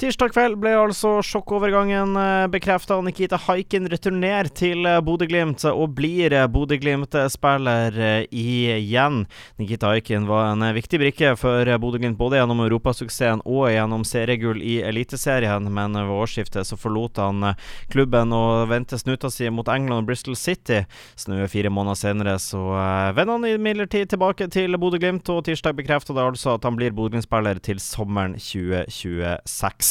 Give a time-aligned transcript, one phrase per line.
[0.00, 2.96] Tirsdag kveld ble altså sjokkovergangen eh, bekrefta.
[3.04, 7.98] Nikita Haikin returnerer til eh, Bodø-Glimt og blir eh, Bodø-Glimt-spiller
[8.32, 9.18] igjen.
[9.60, 14.78] Nikita Haikin var en viktig brikke for Bodø-Glimt både gjennom europasuksessen og gjennom seriegull i
[14.88, 17.50] Eliteserien, men ved årsskiftet så forlot han
[17.92, 20.80] klubben og vendte snuta si mot England og Bristol City.
[21.20, 22.62] Snaue fire måneder senere så
[23.18, 27.60] vender han imidlertid tilbake til Bodø-Glimt, og tirsdag bekrefta det altså at han blir Bodø-Glimt-spiller
[27.68, 29.89] til sommeren 2026.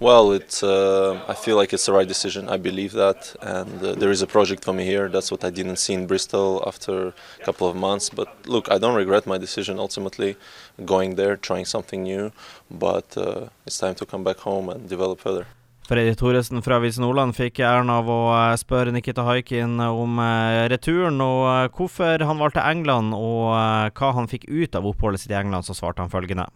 [0.00, 0.62] Well, it's.
[0.62, 2.48] Uh, I feel like it's the right decision.
[2.48, 5.08] I believe that, and uh, there is a project for me here.
[5.08, 6.94] That's what I didn't see in Bristol after
[7.40, 8.10] a couple of months.
[8.10, 9.78] But look, I don't regret my decision.
[9.78, 10.36] Ultimately,
[10.84, 12.32] going there, trying something new.
[12.70, 15.46] But uh, it's time to come back home and develop further.
[15.86, 20.64] Freddy Thoresen fra Avisen Nordland fikk æren av å uh, spørre Nikita Haikin om uh,
[20.72, 23.52] returen og uh, hvorfor han valgte England, og
[23.92, 25.68] hva han fikk ut av oppholdet sitt i England.
[25.68, 26.48] Så svarte han følgende.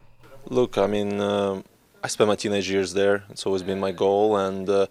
[0.48, 1.20] Look, I mean,
[2.02, 3.24] I spent my teenage years there.
[3.30, 4.36] It's always been my goal.
[4.36, 4.86] And uh,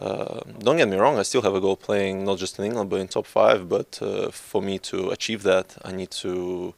[0.00, 2.88] uh, don't get me wrong, I still have a goal playing not just in England
[2.90, 3.68] but in top five.
[3.68, 6.74] But uh, for me to achieve that, I need to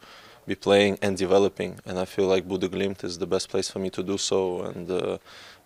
[0.47, 1.79] be playing and developing.
[1.85, 4.63] And I feel like Buda Glimt is the best place for me to do so.
[4.63, 5.19] And uh,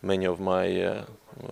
[0.03, 1.05] many of my uh,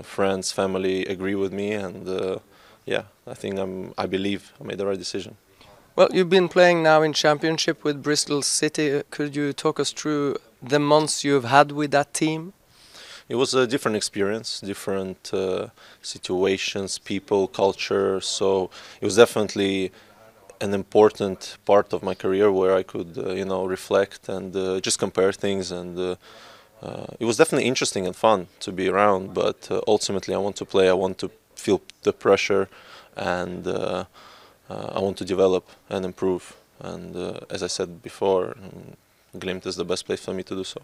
[0.02, 1.72] friends, family agree with me.
[1.72, 2.38] And uh,
[2.84, 3.94] yeah, I think I'm.
[3.96, 5.36] I believe I made the right decision.
[5.94, 9.02] Well, you've been playing now in Championship with Bristol City.
[9.10, 12.52] Could you talk us through the months you've had with that team?
[13.28, 15.68] It was a different experience, different uh,
[16.02, 18.20] situations, people, culture.
[18.20, 19.92] So it was definitely
[20.60, 24.80] an important part of my career where I could, uh, you know, reflect and uh,
[24.80, 25.72] just compare things.
[25.72, 26.16] And uh,
[26.82, 29.34] uh, it was definitely interesting and fun to be around.
[29.34, 30.88] But uh, ultimately, I want to play.
[30.88, 32.68] I want to feel the pressure,
[33.16, 33.66] and
[34.68, 36.56] I want to develop and improve.
[36.80, 37.16] And
[37.50, 38.56] as I said before.
[39.34, 40.82] Glimt is the best place for me to do so.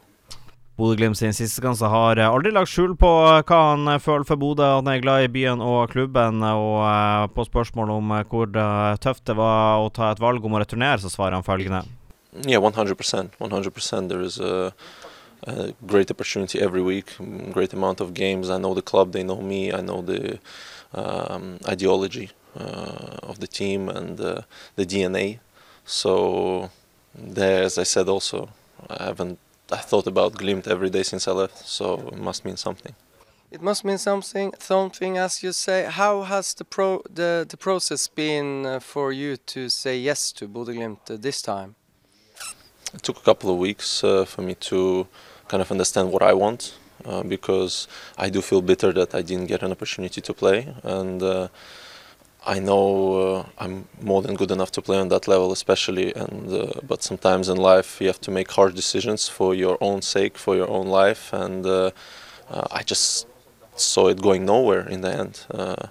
[0.79, 4.69] Bodø-Glimt sin sisteskanse har aldri lagt skjul på hva han føler for Bodø.
[4.79, 8.53] Han er glad i byen og klubben, og eh, på spørsmål om eh, hvor
[9.03, 11.83] tøft det var å ta et valg om å returnere, så svarer han følgende.
[12.47, 13.31] Yeah, 100%.
[13.41, 14.09] 100%.
[14.09, 14.73] There is a,
[15.43, 17.17] a great opportunity every week,
[17.53, 18.49] great amount of games.
[18.49, 20.39] I know the club, they know me, I know the
[20.95, 24.43] um, ideology uh, of the team and uh,
[24.77, 25.41] the DNA.
[25.85, 26.71] So
[27.19, 28.49] there, as I said, also
[28.89, 29.39] I haven't
[29.71, 32.95] I thought about Glimt every day since I left, so it must mean something.
[33.51, 34.53] It must mean something.
[34.59, 35.85] Something, as you say.
[35.85, 40.49] How has the pro the, the process been uh, for you to say yes to
[40.49, 41.75] Bodø Glimt uh, this time?
[42.95, 45.07] It took a couple of weeks uh, for me to
[45.49, 46.75] kind of understand what I want,
[47.05, 51.23] uh, because I do feel bitter that I didn't get an opportunity to play, and
[51.23, 51.49] uh,
[52.47, 56.15] I know uh, I'm more than good enough to play on that level, especially.
[56.15, 60.03] And uh, but sometimes in life you have to make hard decisions for your own
[60.03, 61.33] sake, for your own life.
[61.33, 61.91] And uh,
[62.51, 63.27] uh I just
[63.77, 65.47] saw it going nowhere in the end.
[65.51, 65.87] Uh,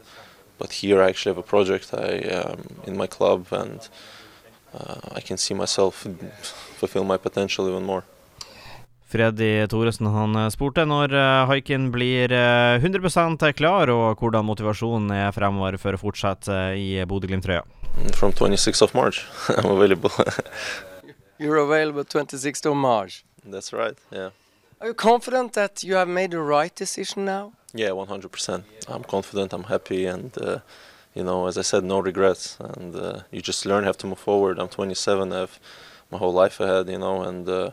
[0.58, 3.88] but here I actually have a project I um, in my club, and
[4.74, 6.08] uh, I can see myself
[6.80, 8.04] fulfill my potential even more.
[9.08, 15.14] Freddy Thoresen han eh, spurte når eh, haiken blir 100 eh, klar, og hvordan motivasjonen
[15.16, 17.64] er fremover for å fortsette i Bodø-Glimt-trøya.
[18.14, 19.24] From 26th of March,
[19.58, 20.12] I'm available.
[21.40, 23.24] You're available 26th of March.
[23.46, 23.98] That's right.
[24.12, 24.32] Yeah.
[24.82, 27.54] Are you confident that you have made the right decision now?
[27.74, 28.64] Yeah, 100%.
[28.90, 29.54] I'm confident.
[29.54, 30.60] I'm happy, and uh,
[31.16, 32.58] you know, as I said, no regrets.
[32.60, 34.60] And uh, you just learn, have to move forward.
[34.60, 35.32] I'm 27.
[35.32, 35.60] I have
[36.12, 37.48] my whole life ahead, you know, and.
[37.48, 37.72] Uh,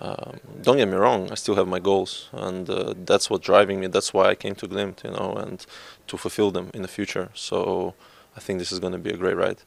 [0.00, 3.80] um, don't get me wrong, I still have my goals, and uh, that's what driving
[3.80, 3.86] me.
[3.86, 5.64] That's why I came to Glimt, you know, and
[6.06, 7.28] to fulfill them in the future.
[7.34, 7.94] So
[8.36, 9.58] I think this is going to be a great ride.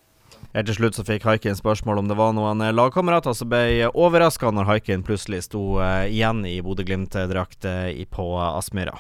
[0.54, 4.52] Helt til slutt så fikk Haikin spørsmål om det var noen lagkamerater som ble overraska
[4.52, 7.66] når Haikin plutselig sto uh, igjen i Bodø-Glimt-drakt
[8.12, 9.00] på Aspmyra.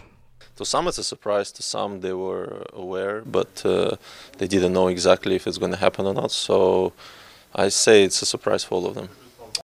[0.57, 3.97] To some it's a surprise, to some they were aware, but uh,
[4.37, 6.31] they didn't know exactly if it's going to happen or not.
[6.31, 6.93] So
[7.55, 9.09] I say it's a surprise for all of them.